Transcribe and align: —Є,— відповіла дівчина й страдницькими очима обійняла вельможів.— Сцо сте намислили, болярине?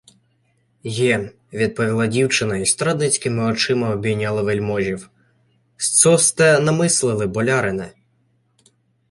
—Є,— 0.83 1.31
відповіла 1.53 2.07
дівчина 2.07 2.57
й 2.57 2.65
страдницькими 2.65 3.43
очима 3.43 3.89
обійняла 3.89 4.41
вельможів.— 4.41 5.09
Сцо 5.77 6.17
сте 6.17 6.59
намислили, 6.59 7.27
болярине? 7.27 7.91